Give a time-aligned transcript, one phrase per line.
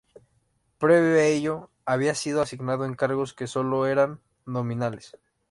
[0.79, 5.15] Previo a ello, había sido asignado en cargos que sólo eran nominales.